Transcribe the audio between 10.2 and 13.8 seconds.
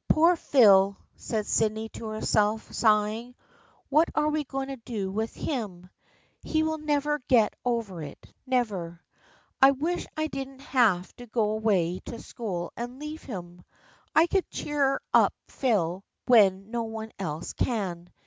didn't have to go away to school and leave them.